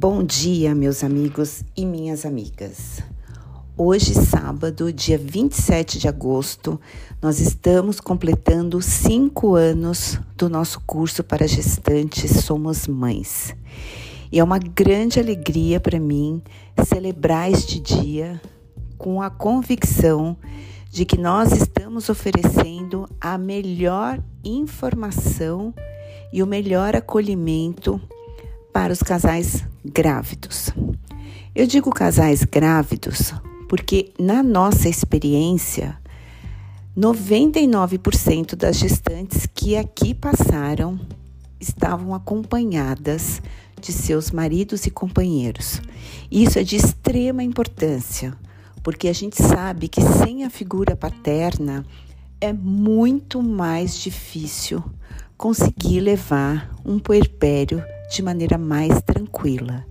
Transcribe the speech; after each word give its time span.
Bom 0.00 0.22
dia, 0.22 0.76
meus 0.76 1.02
amigos 1.02 1.64
e 1.76 1.84
minhas 1.84 2.24
amigas. 2.24 3.02
Hoje, 3.76 4.14
sábado, 4.14 4.92
dia 4.92 5.18
27 5.18 5.98
de 5.98 6.06
agosto, 6.06 6.80
nós 7.20 7.40
estamos 7.40 7.98
completando 7.98 8.80
cinco 8.80 9.56
anos 9.56 10.16
do 10.36 10.48
nosso 10.48 10.80
curso 10.86 11.24
para 11.24 11.48
gestantes 11.48 12.44
Somos 12.44 12.86
Mães. 12.86 13.56
E 14.30 14.38
é 14.38 14.44
uma 14.44 14.60
grande 14.60 15.18
alegria 15.18 15.80
para 15.80 15.98
mim 15.98 16.40
celebrar 16.86 17.50
este 17.50 17.80
dia 17.80 18.40
com 18.96 19.20
a 19.20 19.28
convicção 19.28 20.36
de 20.92 21.04
que 21.04 21.18
nós 21.18 21.50
estamos 21.50 22.08
oferecendo 22.08 23.08
a 23.20 23.36
melhor 23.36 24.22
informação 24.44 25.74
e 26.32 26.40
o 26.40 26.46
melhor 26.46 26.94
acolhimento 26.94 28.00
para 28.72 28.92
os 28.92 29.02
casais 29.02 29.66
grávidos. 29.88 30.70
Eu 31.54 31.66
digo 31.66 31.90
casais 31.90 32.44
grávidos 32.44 33.32
porque, 33.68 34.12
na 34.18 34.42
nossa 34.42 34.88
experiência, 34.88 35.98
99% 36.96 38.56
das 38.56 38.78
gestantes 38.78 39.46
que 39.54 39.76
aqui 39.76 40.14
passaram 40.14 40.98
estavam 41.60 42.14
acompanhadas 42.14 43.42
de 43.80 43.92
seus 43.92 44.30
maridos 44.30 44.86
e 44.86 44.90
companheiros. 44.90 45.80
Isso 46.30 46.58
é 46.58 46.64
de 46.64 46.76
extrema 46.76 47.42
importância, 47.42 48.36
porque 48.82 49.06
a 49.06 49.12
gente 49.12 49.40
sabe 49.42 49.86
que 49.86 50.00
sem 50.00 50.44
a 50.44 50.50
figura 50.50 50.96
paterna 50.96 51.84
é 52.40 52.52
muito 52.52 53.42
mais 53.42 53.98
difícil 53.98 54.82
conseguir 55.36 56.00
levar 56.00 56.74
um 56.84 56.98
puerpério 56.98 57.82
de 58.10 58.22
maneira 58.22 58.56
mais 58.56 59.00
tranquila. 59.02 59.84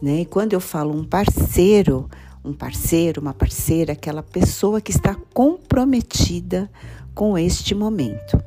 Né? 0.00 0.20
E 0.20 0.26
quando 0.26 0.52
eu 0.52 0.60
falo 0.60 0.94
um 0.94 1.04
parceiro, 1.04 2.08
um 2.44 2.52
parceiro, 2.52 3.20
uma 3.20 3.32
parceira, 3.32 3.92
aquela 3.92 4.22
pessoa 4.22 4.80
que 4.80 4.90
está 4.90 5.14
comprometida 5.32 6.70
com 7.14 7.38
este 7.38 7.74
momento. 7.74 8.42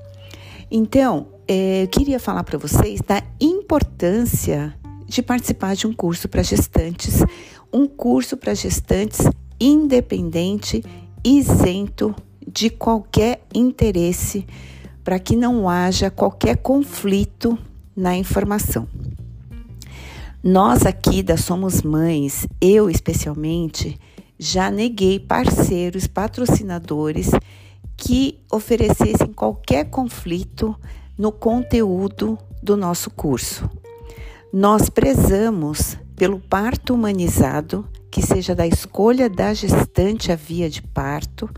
Então, 0.70 1.28
é, 1.48 1.84
eu 1.84 1.88
queria 1.88 2.20
falar 2.20 2.44
para 2.44 2.58
vocês 2.58 3.00
da 3.02 3.24
importância 3.40 4.76
de 5.06 5.22
participar 5.22 5.76
de 5.76 5.88
um 5.88 5.94
curso 5.94 6.28
para 6.28 6.42
gestantes, 6.42 7.22
um 7.72 7.88
curso 7.88 8.36
para 8.36 8.54
gestantes 8.54 9.20
independente, 9.60 10.84
isento 11.24 12.14
de 12.46 12.70
qualquer 12.70 13.42
interesse, 13.54 14.46
para 15.04 15.20
que 15.20 15.36
não 15.36 15.70
haja 15.70 16.10
qualquer 16.10 16.58
conflito 16.58 17.58
na 17.96 18.16
informação. 18.16 18.88
Nós 20.44 20.86
aqui 20.86 21.24
da 21.24 21.38
Somos 21.38 21.82
Mães, 21.82 22.48
eu 22.62 22.90
especialmente, 22.90 24.00
já 24.38 24.70
neguei 24.70 25.20
parceiros, 25.20 26.06
patrocinadores 26.06 27.32
que 27.98 28.40
oferecessem 28.52 29.34
qualquer 29.34 29.86
conflito 29.86 30.76
no 31.18 31.32
conteúdo 31.32 32.38
do 32.62 32.76
nosso 32.76 33.10
curso. 33.10 33.70
Nós 34.52 34.90
prezamos 34.90 35.98
pelo 36.16 36.40
parto 36.40 36.94
humanizado, 36.94 37.88
que 38.12 38.22
seja 38.22 38.54
da 38.56 38.68
escolha 38.68 39.30
da 39.30 39.54
gestante 39.54 40.32
a 40.32 40.36
via 40.36 40.70
de 40.70 40.82
parto, 40.82 41.50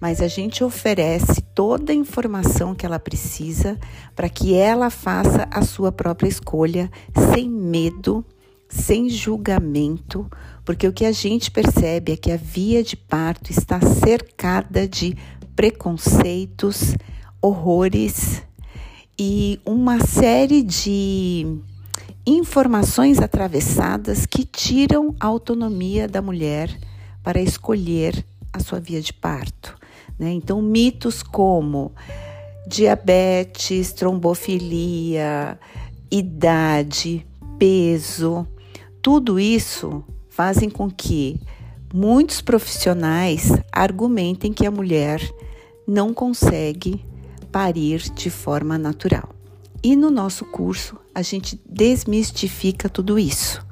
mas 0.00 0.20
a 0.20 0.28
gente 0.28 0.62
oferece 0.62 1.40
toda 1.54 1.92
a 1.92 1.94
informação 1.96 2.74
que 2.74 2.84
ela 2.84 2.98
precisa 2.98 3.78
para 4.14 4.28
que 4.28 4.54
ela 4.54 4.90
faça 4.90 5.48
a 5.50 5.62
sua 5.62 5.90
própria 5.90 6.28
escolha 6.28 6.90
sem 7.32 7.48
medo, 7.48 8.24
sem 8.68 9.08
julgamento, 9.08 10.28
porque 10.64 10.86
o 10.86 10.92
que 10.92 11.04
a 11.04 11.12
gente 11.12 11.50
percebe 11.50 12.12
é 12.12 12.16
que 12.16 12.30
a 12.30 12.36
via 12.36 12.82
de 12.82 12.96
parto 12.96 13.50
está 13.50 13.80
cercada 13.80 14.86
de 14.86 15.16
preconceitos, 15.54 16.94
horrores 17.40 18.42
e 19.18 19.58
uma 19.64 20.04
série 20.04 20.62
de 20.62 21.58
informações 22.26 23.18
atravessadas 23.20 24.26
que 24.26 24.44
tiram 24.44 25.14
a 25.18 25.26
autonomia 25.26 26.06
da 26.08 26.20
mulher 26.20 26.76
para 27.22 27.40
escolher 27.40 28.26
a 28.52 28.58
sua 28.58 28.80
via 28.80 29.00
de 29.00 29.12
parto. 29.12 29.75
Né? 30.18 30.32
Então, 30.32 30.60
mitos 30.62 31.22
como 31.22 31.92
diabetes, 32.66 33.92
trombofilia, 33.92 35.58
idade, 36.10 37.26
peso, 37.58 38.46
tudo 39.00 39.38
isso 39.38 40.04
fazem 40.28 40.68
com 40.68 40.90
que 40.90 41.40
muitos 41.94 42.40
profissionais 42.40 43.52
argumentem 43.70 44.52
que 44.52 44.66
a 44.66 44.70
mulher 44.70 45.20
não 45.86 46.12
consegue 46.12 47.04
parir 47.52 48.00
de 48.10 48.28
forma 48.28 48.76
natural. 48.76 49.28
E 49.82 49.94
no 49.94 50.10
nosso 50.10 50.44
curso 50.44 50.96
a 51.14 51.22
gente 51.22 51.60
desmistifica 51.64 52.88
tudo 52.88 53.18
isso. 53.18 53.64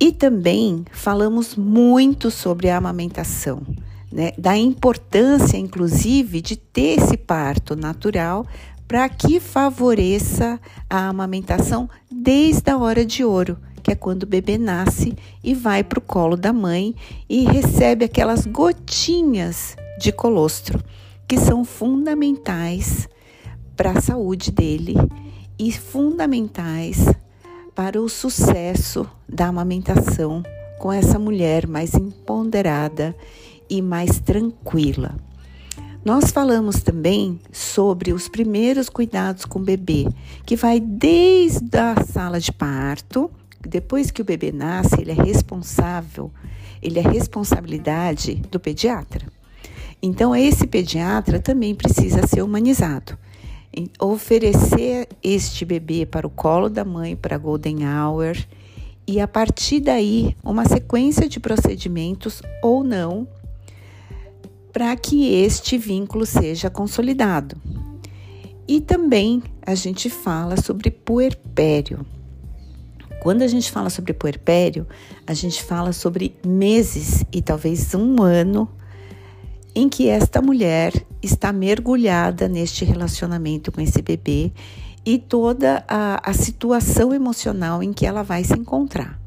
E 0.00 0.12
também 0.12 0.84
falamos 0.90 1.54
muito 1.54 2.30
sobre 2.30 2.70
a 2.70 2.78
amamentação 2.78 3.62
né, 4.10 4.32
da 4.38 4.56
importância, 4.56 5.56
inclusive, 5.56 6.40
de 6.40 6.56
ter 6.56 6.98
esse 6.98 7.16
parto 7.16 7.76
natural 7.76 8.46
para 8.86 9.08
que 9.08 9.38
favoreça 9.38 10.58
a 10.88 11.08
amamentação 11.08 11.88
desde 12.10 12.70
a 12.70 12.78
hora 12.78 13.04
de 13.04 13.22
ouro, 13.22 13.58
que 13.82 13.92
é 13.92 13.94
quando 13.94 14.22
o 14.22 14.26
bebê 14.26 14.56
nasce 14.56 15.14
e 15.44 15.54
vai 15.54 15.84
para 15.84 15.98
o 15.98 16.02
colo 16.02 16.36
da 16.36 16.52
mãe 16.52 16.94
e 17.28 17.44
recebe 17.44 18.04
aquelas 18.04 18.46
gotinhas 18.46 19.76
de 20.00 20.10
colostro, 20.10 20.82
que 21.26 21.36
são 21.36 21.64
fundamentais 21.64 23.08
para 23.76 23.90
a 23.90 24.00
saúde 24.00 24.50
dele 24.50 24.94
e 25.58 25.70
fundamentais 25.70 27.04
para 27.74 28.00
o 28.00 28.08
sucesso 28.08 29.08
da 29.28 29.46
amamentação 29.46 30.42
com 30.78 30.92
essa 30.92 31.18
mulher 31.18 31.66
mais 31.66 31.94
empoderada 31.94 33.14
e 33.68 33.82
mais 33.82 34.20
tranquila. 34.20 35.16
Nós 36.04 36.30
falamos 36.30 36.82
também 36.82 37.38
sobre 37.52 38.12
os 38.12 38.28
primeiros 38.28 38.88
cuidados 38.88 39.44
com 39.44 39.58
o 39.58 39.62
bebê, 39.62 40.08
que 40.46 40.56
vai 40.56 40.80
desde 40.80 41.76
a 41.76 41.96
sala 42.04 42.40
de 42.40 42.52
parto, 42.52 43.30
depois 43.60 44.10
que 44.10 44.22
o 44.22 44.24
bebê 44.24 44.52
nasce, 44.52 45.00
ele 45.00 45.10
é 45.10 45.14
responsável, 45.14 46.30
ele 46.80 46.98
é 46.98 47.02
responsabilidade 47.02 48.36
do 48.50 48.60
pediatra. 48.60 49.26
Então, 50.00 50.34
esse 50.34 50.66
pediatra 50.66 51.40
também 51.40 51.74
precisa 51.74 52.26
ser 52.26 52.42
humanizado. 52.42 53.18
Oferecer 54.00 55.08
este 55.22 55.64
bebê 55.64 56.06
para 56.06 56.26
o 56.26 56.30
colo 56.30 56.70
da 56.70 56.84
mãe, 56.84 57.16
para 57.16 57.34
a 57.34 57.38
Golden 57.38 57.78
Hour, 57.86 58.36
e 59.06 59.20
a 59.20 59.26
partir 59.26 59.80
daí, 59.80 60.36
uma 60.44 60.64
sequência 60.64 61.28
de 61.28 61.40
procedimentos 61.40 62.40
ou 62.62 62.84
não 62.84 63.26
para 64.78 64.94
que 64.94 65.34
este 65.34 65.76
vínculo 65.76 66.24
seja 66.24 66.70
consolidado. 66.70 67.60
E 68.68 68.80
também 68.80 69.42
a 69.66 69.74
gente 69.74 70.08
fala 70.08 70.56
sobre 70.56 70.88
puerpério. 70.88 72.06
Quando 73.20 73.42
a 73.42 73.48
gente 73.48 73.72
fala 73.72 73.90
sobre 73.90 74.12
puerpério, 74.12 74.86
a 75.26 75.34
gente 75.34 75.64
fala 75.64 75.92
sobre 75.92 76.36
meses 76.46 77.24
e 77.32 77.42
talvez 77.42 77.92
um 77.92 78.22
ano 78.22 78.70
em 79.74 79.88
que 79.88 80.08
esta 80.08 80.40
mulher 80.40 80.92
está 81.20 81.52
mergulhada 81.52 82.46
neste 82.46 82.84
relacionamento 82.84 83.72
com 83.72 83.80
esse 83.80 84.00
bebê 84.00 84.52
e 85.04 85.18
toda 85.18 85.84
a, 85.88 86.30
a 86.30 86.32
situação 86.32 87.12
emocional 87.12 87.82
em 87.82 87.92
que 87.92 88.06
ela 88.06 88.22
vai 88.22 88.44
se 88.44 88.54
encontrar. 88.54 89.20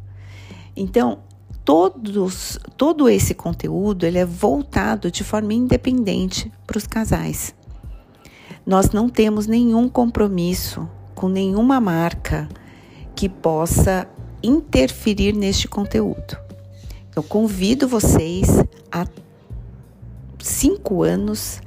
Então, 0.78 1.20
todos, 1.64 2.60
todo 2.78 3.10
esse 3.10 3.34
conteúdo 3.34 4.06
ele 4.06 4.18
é 4.18 4.26
voltado 4.26 5.12
de 5.12 5.24
forma 5.24 5.54
independente 5.54 6.52
para 6.66 6.78
os 6.78 6.88
casais. 6.88 7.56
Nós 8.66 8.92
não 8.92 9.10
temos 9.10 9.48
nenhum 9.48 9.90
compromisso 9.90 10.88
com 11.16 11.28
nenhuma 11.28 11.80
marca 11.80 12.48
que 13.16 13.28
possa 13.28 14.08
interferir 14.44 15.34
neste 15.34 15.68
conteúdo. 15.68 16.38
Eu 17.16 17.24
convido 17.24 17.88
vocês 17.88 18.48
há 18.92 19.06
cinco 20.40 21.04
anos, 21.04 21.62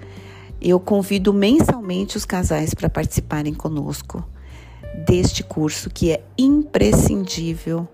eu 0.61 0.81
convido 0.81 1.33
mensalmente 1.33 2.17
os 2.17 2.25
casais 2.25 2.75
para 2.75 2.89
participarem 2.89 3.53
conosco 3.53 4.25
deste 5.07 5.43
curso 5.43 5.91
que 5.91 6.13
é 6.13 6.25
imprescindível 6.39 7.87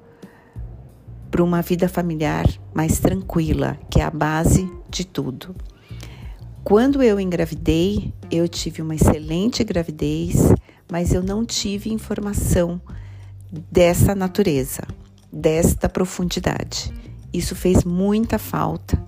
para 1.31 1.45
uma 1.45 1.63
vida 1.63 1.89
familiar 1.89 2.47
mais 2.75 2.99
tranquila, 2.99 3.79
que 3.91 4.01
é 4.01 4.05
a 4.05 4.11
base 4.11 4.71
de 4.89 5.05
tudo. 5.07 5.55
Quando 6.65 7.03
eu 7.03 7.19
engravidei, 7.19 8.13
eu 8.31 8.49
tive 8.49 8.83
uma 8.83 8.95
excelente 8.95 9.65
gravidez, 9.65 10.37
mas 10.91 11.13
eu 11.13 11.23
não 11.23 11.45
tive 11.45 11.93
informação 11.93 12.81
dessa 13.71 14.15
natureza. 14.15 14.83
desta 15.33 15.89
profundidade. 15.89 16.93
Isso 17.33 17.55
fez 17.55 17.85
muita 17.85 18.39
falta, 18.39 19.01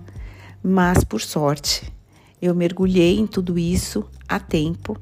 mas 0.63 1.03
por 1.03 1.19
sorte 1.19 1.91
eu 2.41 2.55
mergulhei 2.55 3.19
em 3.19 3.27
tudo 3.27 3.59
isso 3.59 4.05
a 4.27 4.39
tempo 4.39 4.97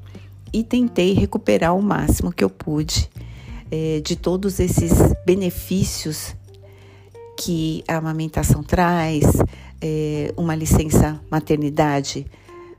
e 0.52 0.64
tentei 0.64 1.12
recuperar 1.12 1.76
o 1.76 1.82
máximo 1.82 2.32
que 2.32 2.42
eu 2.42 2.50
pude 2.50 3.08
é, 3.70 4.00
de 4.00 4.16
todos 4.16 4.58
esses 4.60 4.92
benefícios 5.24 6.34
que 7.44 7.82
a 7.88 7.96
amamentação 7.96 8.62
traz, 8.62 9.24
é, 9.80 10.32
uma 10.36 10.54
licença 10.54 11.20
maternidade 11.28 12.24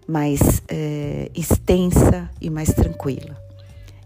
mais 0.08 0.40
é, 0.70 1.30
extensa 1.36 2.30
e 2.40 2.50
mais 2.50 2.74
tranquila. 2.74 3.38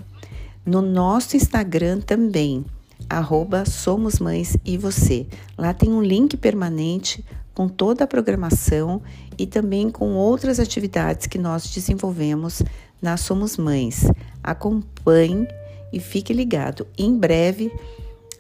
No 0.65 0.81
nosso 0.81 1.37
Instagram 1.37 2.01
também, 2.01 2.65
arroba 3.09 3.65
Somos 3.65 4.19
Mães 4.19 4.57
e 4.65 4.77
Você. 4.77 5.27
Lá 5.57 5.73
tem 5.73 5.91
um 5.91 6.03
link 6.03 6.37
permanente 6.37 7.25
com 7.55 7.69
toda 7.69 8.05
a 8.05 8.07
programação 8.07 9.01
e 9.39 9.47
também 9.47 9.91
com 9.91 10.15
outras 10.15 10.61
atividades 10.61 11.27
que 11.27 11.39
nós 11.39 11.71
desenvolvemos 11.71 12.63
na 13.01 13.17
Somos 13.17 13.57
Mães. 13.57 14.05
Acompanhe 14.43 15.47
e 15.93 16.01
fique 16.01 16.33
ligado. 16.33 16.87
Em 16.99 17.17
breve 17.17 17.73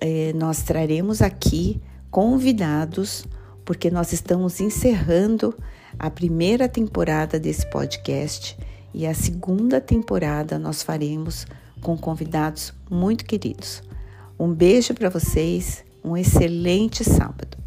eh, 0.00 0.32
nós 0.34 0.62
traremos 0.62 1.22
aqui 1.22 1.80
convidados, 2.10 3.24
porque 3.64 3.90
nós 3.90 4.12
estamos 4.12 4.60
encerrando 4.60 5.54
a 5.98 6.10
primeira 6.10 6.68
temporada 6.68 7.38
desse 7.38 7.68
podcast 7.70 8.56
e 8.92 9.06
a 9.06 9.14
segunda 9.14 9.80
temporada 9.80 10.58
nós 10.58 10.82
faremos 10.82 11.46
com 11.80 11.96
convidados 11.96 12.72
muito 12.90 13.24
queridos. 13.24 13.85
Um 14.38 14.52
beijo 14.52 14.92
para 14.92 15.08
vocês, 15.08 15.82
um 16.04 16.16
excelente 16.16 17.02
sábado. 17.02 17.65